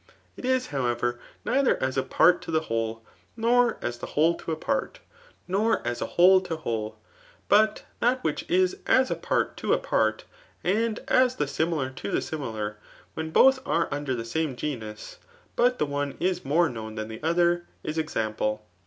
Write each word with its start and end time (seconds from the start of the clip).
It 0.35 0.45
is, 0.45 0.69
howievtr, 0.69 1.19
neither 1.45 1.77
as 1.79 1.95
a 1.95 2.01
part 2.01 2.41
to 2.41 2.49
the 2.49 2.61
whol^ 2.61 3.01
nor 3.37 3.77
as 3.83 3.99
the 3.99 4.07
whole 4.07 4.33
to 4.37 4.51
a 4.51 4.55
part, 4.55 4.99
nor 5.47 5.87
as 5.87 5.99
whole 5.99 6.41
to 6.41 6.55
whole; 6.55 6.97
but 7.47 7.83
thai 8.01 8.15
which 8.23 8.43
is 8.49 8.77
as 8.87 9.11
a 9.11 9.15
part 9.15 9.55
to 9.57 9.73
a 9.73 9.77
part, 9.77 10.23
and 10.63 11.01
as 11.07 11.35
the 11.35 11.45
similar 11.45 11.91
to 11.91 12.09
the 12.09 12.19
simi|ar» 12.19 12.77
irtMO 13.15 13.31
both 13.31 13.59
are 13.67 13.87
under 13.91 14.15
the 14.15 14.25
same 14.25 14.55
genus, 14.55 15.19
l^it 15.55 15.77
the 15.77 15.85
om 15.85 16.15
is 16.19 16.39
m^m 16.39 16.73
known 16.73 16.95
than 16.95 17.07
the 17.07 17.21
other, 17.21 17.67
is 17.83 17.99
example. 17.99 18.65